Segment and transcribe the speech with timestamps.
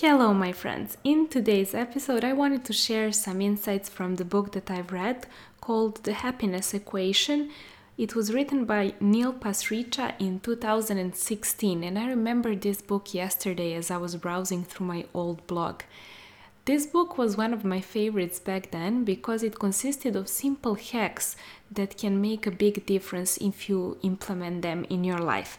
[0.00, 0.96] Hello, my friends.
[1.04, 5.26] In today's episode, I wanted to share some insights from the book that I've read
[5.60, 7.50] called The Happiness Equation.
[7.98, 13.90] It was written by Neil Pasricha in 2016, and I remember this book yesterday as
[13.90, 15.82] I was browsing through my old blog.
[16.64, 21.36] This book was one of my favorites back then because it consisted of simple hacks
[21.70, 25.58] that can make a big difference if you implement them in your life.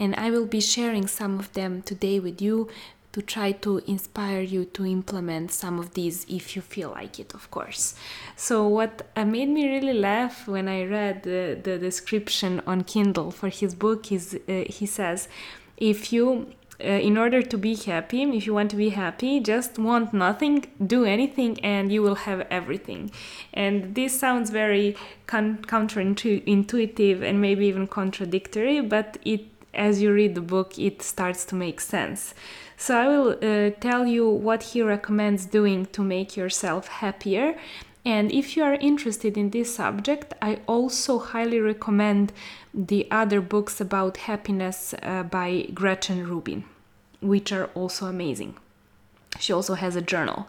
[0.00, 2.70] And I will be sharing some of them today with you
[3.14, 7.32] to try to inspire you to implement some of these if you feel like it,
[7.32, 7.94] of course.
[8.34, 13.30] So, what uh, made me really laugh when I read the, the description on Kindle
[13.30, 15.28] for his book is uh, he says,
[15.76, 19.78] if you uh, in order to be happy, if you want to be happy, just
[19.78, 23.12] want nothing, do anything, and you will have everything.
[23.52, 24.96] And this sounds very
[25.28, 31.54] counterintuitive and maybe even contradictory, but it, as you read the book, it starts to
[31.54, 32.34] make sense.
[32.84, 37.56] So I will uh, tell you what he recommends doing to make yourself happier.
[38.04, 42.34] And if you are interested in this subject, I also highly recommend
[42.74, 46.64] the other books about happiness uh, by Gretchen Rubin,
[47.22, 48.54] which are also amazing.
[49.40, 50.46] She also has a journal,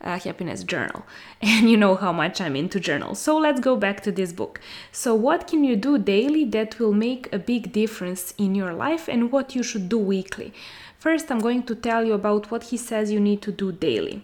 [0.00, 1.04] a happiness journal,
[1.42, 3.18] and you know how much I'm into journals.
[3.18, 4.60] So let's go back to this book.
[4.92, 9.08] So, what can you do daily that will make a big difference in your life,
[9.08, 10.52] and what you should do weekly?
[10.98, 14.22] First, I'm going to tell you about what he says you need to do daily.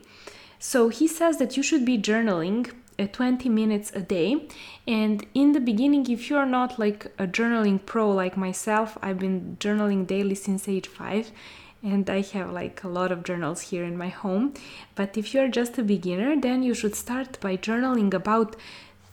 [0.59, 4.47] So, he says that you should be journaling uh, 20 minutes a day.
[4.87, 9.57] And in the beginning, if you're not like a journaling pro like myself, I've been
[9.59, 11.33] journaling daily since age 5
[11.85, 14.55] and I have like a lot of journals here in my home.
[14.95, 18.57] But if you're just a beginner, then you should start by journaling about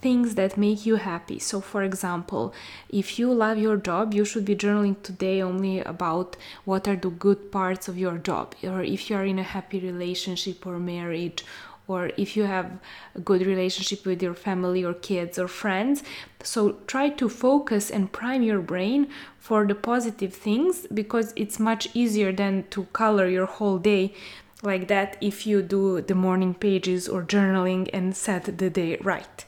[0.01, 1.37] things that make you happy.
[1.37, 2.53] So, for example,
[2.89, 7.09] if you love your job, you should be journaling today only about what are the
[7.09, 11.45] good parts of your job, or if you are in a happy relationship or marriage,
[11.87, 12.79] or if you have
[13.15, 16.03] a good relationship with your family or kids or friends.
[16.43, 19.07] So, try to focus and prime your brain
[19.39, 24.13] for the positive things because it's much easier than to color your whole day
[24.63, 29.45] like that if you do the morning pages or journaling and set the day right.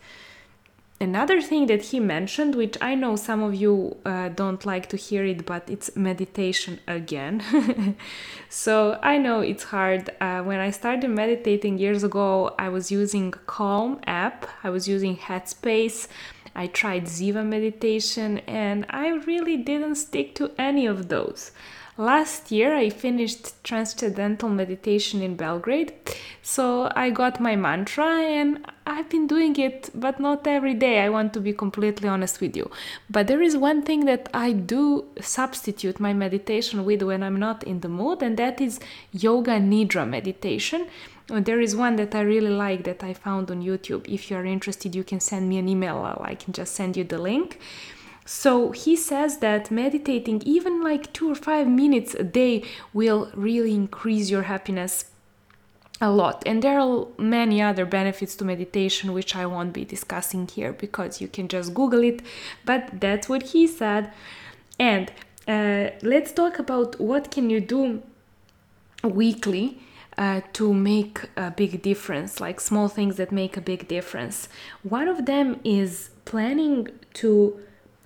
[1.03, 4.95] Another thing that he mentioned, which I know some of you uh, don't like to
[4.95, 7.43] hear it, but it's meditation again.
[8.49, 10.11] so I know it's hard.
[10.21, 15.17] Uh, when I started meditating years ago, I was using Calm app, I was using
[15.17, 16.07] Headspace,
[16.55, 21.51] I tried Ziva meditation, and I really didn't stick to any of those.
[21.97, 25.93] Last year, I finished Transcendental Meditation in Belgrade,
[26.41, 31.01] so I got my mantra and I've been doing it, but not every day.
[31.01, 32.71] I want to be completely honest with you.
[33.11, 37.63] But there is one thing that I do substitute my meditation with when I'm not
[37.63, 38.79] in the mood, and that is
[39.11, 40.87] Yoga Nidra meditation.
[41.27, 44.11] There is one that I really like that I found on YouTube.
[44.11, 47.03] If you are interested, you can send me an email, I can just send you
[47.03, 47.59] the link.
[48.25, 52.63] So he says that meditating even like two or five minutes a day
[52.93, 55.05] will really increase your happiness
[55.99, 56.43] a lot.
[56.45, 61.21] And there are many other benefits to meditation, which I won't be discussing here because
[61.21, 62.21] you can just Google it.
[62.65, 64.11] But that's what he said.
[64.79, 65.11] And
[65.47, 68.01] uh, let's talk about what can you do
[69.03, 69.79] weekly
[70.17, 74.47] uh, to make a big difference, like small things that make a big difference.
[74.83, 77.59] One of them is planning to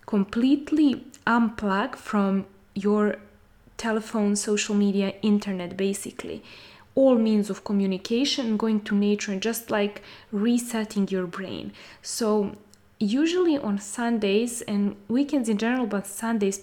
[0.08, 3.18] completely unplug from your
[3.78, 6.44] telephone, social media, internet, basically.
[6.96, 10.02] All means of communication, going to nature, and just like
[10.32, 11.72] resetting your brain.
[12.02, 12.56] So,
[13.00, 16.62] usually on Sundays and weekends in general, but Sundays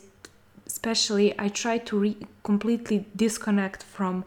[0.67, 4.25] especially, I try to re- completely disconnect from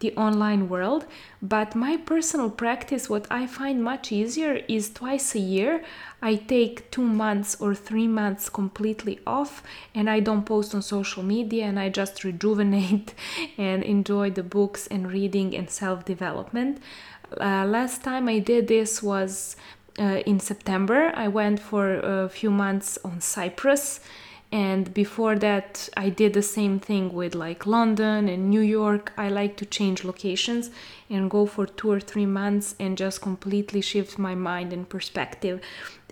[0.00, 1.06] the online world.
[1.42, 5.84] But my personal practice, what I find much easier is twice a year.
[6.22, 9.62] I take two months or three months completely off
[9.94, 13.14] and I don't post on social media and I just rejuvenate
[13.56, 16.80] and enjoy the books and reading and self development.
[17.40, 19.56] Uh, last time I did this was
[19.98, 21.12] uh, in September.
[21.14, 24.00] I went for a few months on Cyprus
[24.50, 29.28] and before that i did the same thing with like london and new york i
[29.28, 30.70] like to change locations
[31.10, 35.60] and go for two or three months and just completely shift my mind and perspective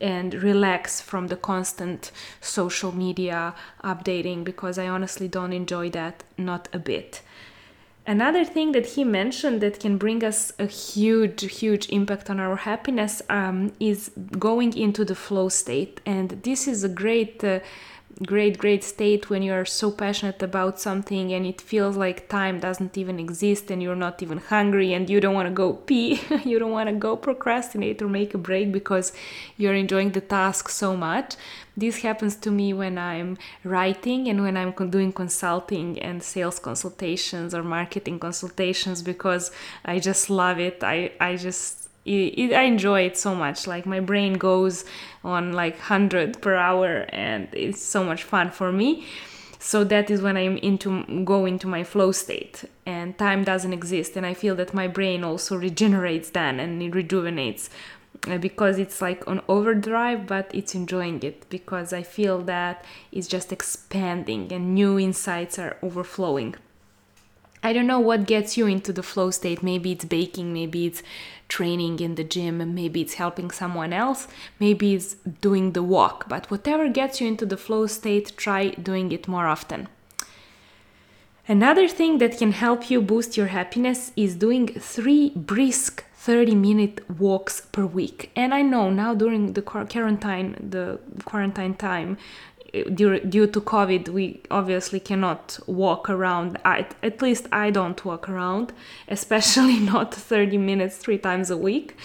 [0.03, 2.11] and relax from the constant
[2.43, 7.23] social media updating because i honestly don't enjoy that not a bit
[8.09, 12.55] Another thing that he mentioned that can bring us a huge, huge impact on our
[12.55, 16.01] happiness um, is going into the flow state.
[16.07, 17.59] And this is a great uh,
[18.25, 22.97] great, great state when you're so passionate about something and it feels like time doesn't
[22.97, 26.59] even exist and you're not even hungry and you don't want to go pee, you
[26.59, 29.13] don't want to go procrastinate or make a break because
[29.59, 31.35] you're enjoying the task so much.
[31.77, 37.55] This happens to me when I'm writing and when I'm doing consulting and sales consultations
[37.55, 39.51] or marketing consultations because
[39.85, 40.83] I just love it.
[40.83, 43.67] I, I just it, it, I enjoy it so much.
[43.67, 44.85] Like my brain goes
[45.25, 49.07] on like 100 per hour and it's so much fun for me.
[49.59, 54.17] So that is when I'm into go into my flow state and time doesn't exist
[54.17, 57.69] and I feel that my brain also regenerates then and it rejuvenates
[58.29, 63.27] uh, because it's like on overdrive but it's enjoying it because I feel that it's
[63.27, 66.55] just expanding and new insights are overflowing.
[67.67, 69.61] I don't know what gets you into the flow state.
[69.61, 71.03] Maybe it's baking, maybe it's
[71.49, 74.29] training in the gym, maybe it's helping someone else,
[74.59, 76.29] maybe it's doing the walk.
[76.29, 79.89] But whatever gets you into the flow state, try doing it more often.
[81.49, 87.09] Another thing that can help you boost your happiness is doing three brisk 30 minute
[87.21, 88.33] walks per week.
[88.35, 92.19] And I know now during the quarantine, the quarantine time,
[92.85, 96.59] due, due to COVID, we obviously cannot walk around.
[96.65, 98.73] I, at least I don't walk around,
[99.09, 101.97] especially not 30 minutes three times a week.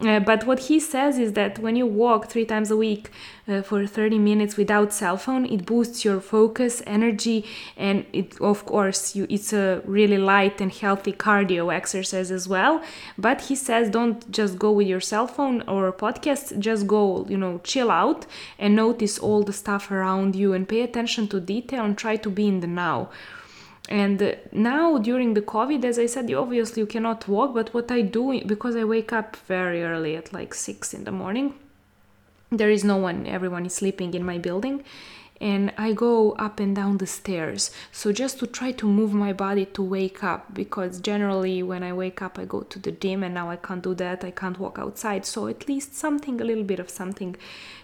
[0.00, 3.10] Uh, but what he says is that when you walk three times a week
[3.46, 7.44] uh, for 30 minutes without cell phone, it boosts your focus, energy,
[7.76, 12.82] and it of course you, it's a really light and healthy cardio exercise as well.
[13.18, 17.36] But he says don't just go with your cell phone or podcast, just go you
[17.36, 18.24] know chill out
[18.58, 22.30] and notice all the stuff around you and pay attention to detail and try to
[22.30, 23.10] be in the now
[23.90, 27.90] and now during the covid as i said you obviously you cannot walk but what
[27.90, 31.54] i do because i wake up very early at like 6 in the morning
[32.50, 34.84] there is no one everyone is sleeping in my building
[35.40, 37.70] and I go up and down the stairs.
[37.92, 41.94] So just to try to move my body to wake up because generally when I
[41.94, 44.22] wake up I go to the gym and now I can't do that.
[44.22, 45.24] I can't walk outside.
[45.24, 47.36] So at least something a little bit of something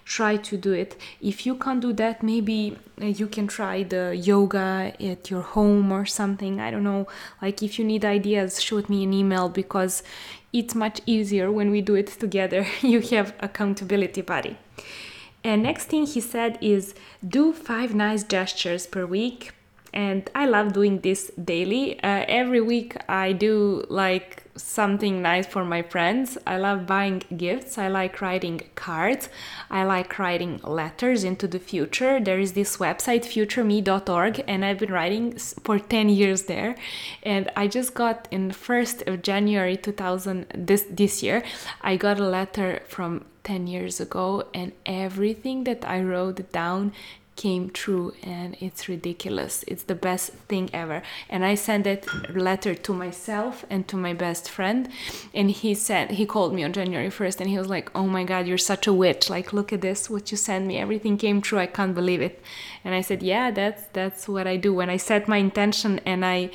[0.04, 0.96] try to do it.
[1.20, 5.90] If you can't do that, maybe uh, you can try the yoga at your home
[5.92, 6.60] or something.
[6.60, 7.08] I don't know.
[7.40, 10.02] Like if you need ideas, shoot me an email because
[10.52, 12.66] it's much easier when we do it together.
[12.82, 14.58] you have accountability buddy.
[15.46, 16.92] And next thing he said is
[17.26, 19.52] do five nice gestures per week.
[19.94, 22.02] And I love doing this daily.
[22.02, 26.36] Uh, every week I do like something nice for my friends.
[26.48, 27.78] I love buying gifts.
[27.78, 29.28] I like writing cards.
[29.70, 32.18] I like writing letters into the future.
[32.18, 36.74] There is this website, futureme.org, and I've been writing for 10 years there.
[37.22, 41.44] And I just got in 1st of January 2000, this, this year,
[41.82, 46.92] I got a letter from 10 years ago, and everything that I wrote down
[47.36, 49.62] came true and it's ridiculous.
[49.68, 51.02] It's the best thing ever.
[51.28, 52.02] And i sent that
[52.34, 54.88] letter to myself and to my best friend
[55.34, 58.24] and he said he called me on january 1st and he was like oh my
[58.24, 59.28] god you're such a witch.
[59.28, 60.78] Like look at this what you sent me.
[60.78, 61.58] Everything came true.
[61.58, 62.42] I can't believe it.
[62.84, 64.72] And i said yeah that's that's what i do.
[64.72, 66.50] When i set my intention and i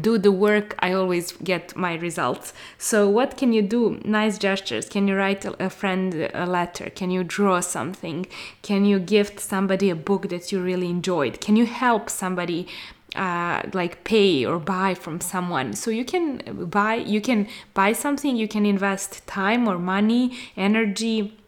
[0.00, 2.52] do the work, I always get my results.
[2.78, 4.00] So, what can you do?
[4.04, 4.88] Nice gestures.
[4.88, 6.90] Can you write a friend a letter?
[6.90, 8.26] Can you draw something?
[8.62, 11.40] Can you gift somebody a book that you really enjoyed?
[11.40, 12.66] Can you help somebody
[13.14, 16.38] uh, like pay or buy from someone so you can
[16.68, 21.38] buy you can buy something you can invest time or money energy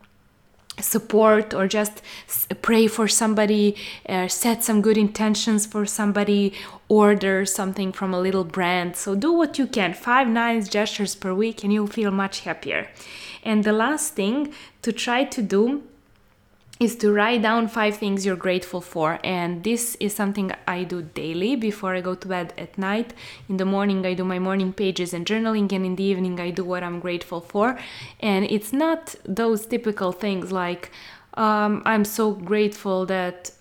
[0.80, 2.02] support or just
[2.62, 3.76] pray for somebody
[4.08, 6.52] uh, set some good intentions for somebody
[6.88, 8.96] order something from a little brand.
[8.96, 9.94] So do what you can.
[9.94, 12.88] Five nice gestures per week and you'll feel much happier.
[13.42, 14.52] And the last thing
[14.82, 15.82] to try to do
[16.78, 19.18] is to write down five things you're grateful for.
[19.24, 23.14] And this is something I do daily before I go to bed at night.
[23.48, 26.50] In the morning, I do my morning pages and journaling, and in the evening, I
[26.50, 27.78] do what I'm grateful for.
[28.20, 30.90] And it's not those typical things like,
[31.34, 33.52] um, I'm so grateful that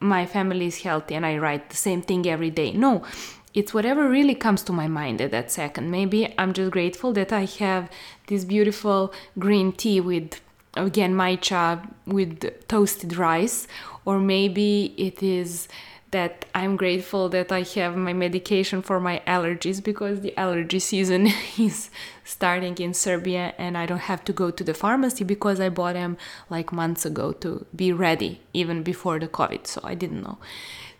[0.00, 2.72] my family is healthy, and I write the same thing every day.
[2.72, 3.04] No,
[3.52, 5.90] it's whatever really comes to my mind at that second.
[5.90, 7.90] Maybe I'm just grateful that I have
[8.26, 10.40] this beautiful green tea with
[10.76, 13.66] genmaicha with toasted rice
[14.04, 15.68] or maybe it is
[16.14, 21.26] that I'm grateful that I have my medication for my allergies because the allergy season
[21.58, 21.90] is
[22.22, 25.94] starting in Serbia and I don't have to go to the pharmacy because I bought
[25.94, 26.16] them
[26.48, 30.38] like months ago to be ready even before the COVID, so I didn't know.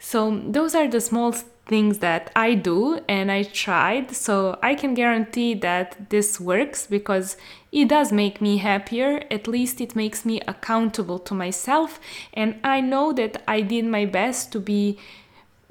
[0.00, 0.18] So,
[0.56, 1.32] those are the small
[1.66, 4.14] things that I do and I tried.
[4.14, 7.36] So I can guarantee that this works because
[7.72, 9.24] it does make me happier.
[9.30, 11.98] At least it makes me accountable to myself.
[12.32, 14.98] And I know that I did my best to be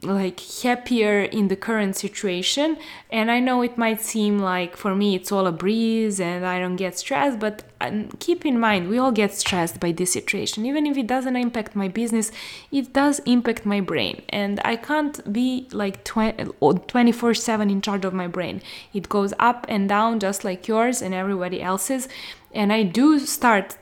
[0.05, 2.77] like happier in the current situation.
[3.11, 6.59] And i know it might seem like for me it's all a breeze and i
[6.59, 10.65] don't get stressed but um, keep in mind we all get stressed by this situation.
[10.65, 12.31] Even if it doesn't impact my business
[12.71, 14.21] it does impact my brain.
[14.29, 18.61] And i can't be like 24 7 in charge of my brain.
[18.93, 22.07] It goes up and down just like yours and everybody else's.
[22.53, 23.77] And i do start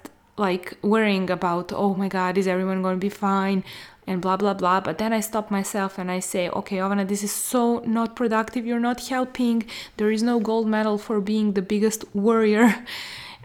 [0.47, 3.63] like worrying about oh my god is everyone going to be fine?
[4.07, 4.79] and blah blah blah.
[4.81, 8.65] But then i stop myself and i say okay Ovana this is so not productive.
[8.65, 9.63] You're not helping.
[9.97, 12.85] There is no gold medal for being the biggest warrior.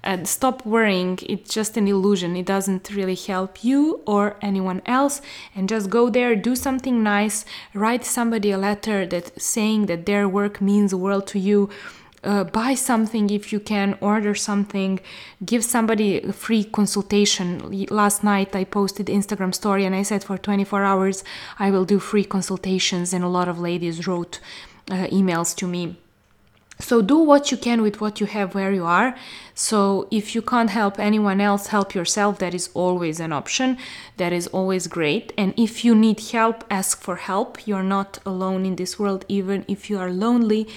[0.05, 1.19] And stop worrying.
[1.29, 2.37] It's just an illusion.
[2.37, 5.21] It doesn't really help you or anyone else.
[5.53, 7.45] And just go there do something nice.
[7.75, 11.71] Write somebody a letter that saying that their work means the world to you
[12.27, 15.01] uh, buy something if you can, order something,
[15.45, 17.87] give somebody a free consultation.
[17.91, 21.25] Last night I posted Instagram story and I said for 24 hours
[21.59, 24.41] I will do free consultations, and a lot of ladies wrote
[24.91, 25.97] uh, emails to me.
[26.79, 29.17] So do what you can with what you have where you are.
[29.55, 32.39] So if you can't help anyone else, help yourself.
[32.39, 33.79] That is always an option.
[34.19, 35.33] That is always great.
[35.39, 37.67] And if you need help, ask for help.
[37.67, 40.69] You're not alone in this world, even if you are lonely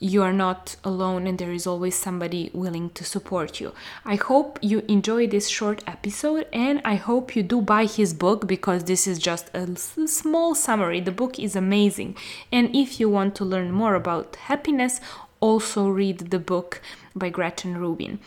[0.00, 3.72] you are not alone and there is always somebody willing to support you.
[4.04, 8.46] I hope you enjoy this short episode and I hope you do buy his book
[8.46, 11.00] because this is just a small summary.
[11.00, 12.16] The book is amazing.
[12.52, 15.00] And if you want to learn more about happiness,
[15.40, 16.80] also read the book
[17.14, 18.20] by Gretchen Rubin.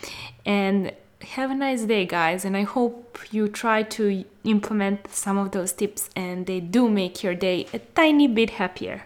[0.45, 5.51] And have a nice day, guys, and I hope you try to implement some of
[5.51, 9.03] those tips and they do make your day a tiny bit happier.